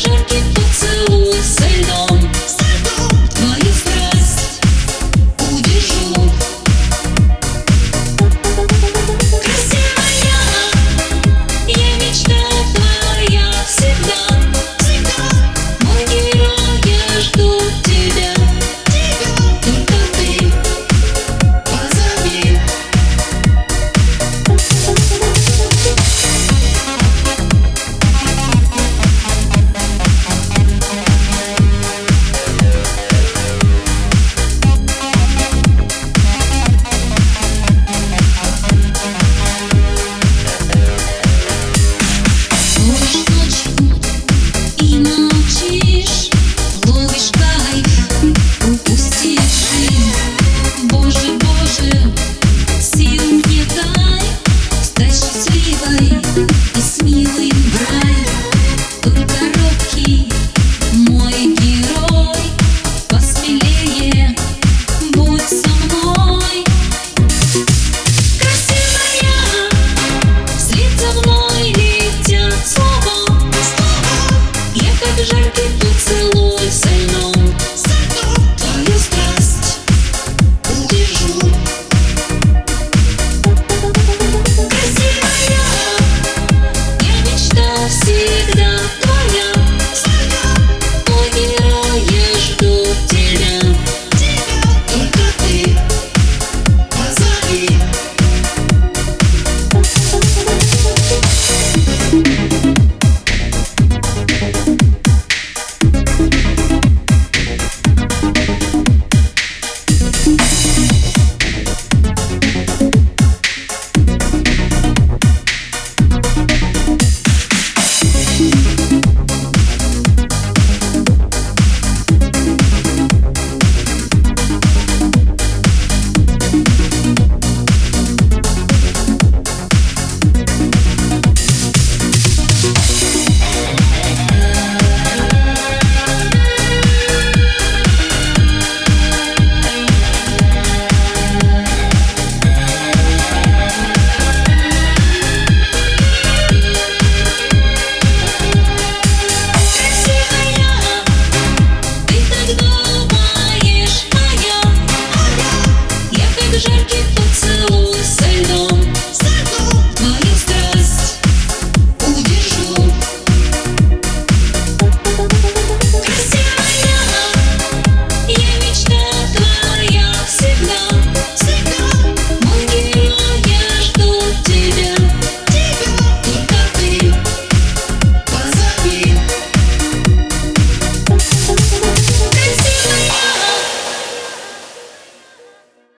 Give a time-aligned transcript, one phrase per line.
[0.00, 0.39] снежинки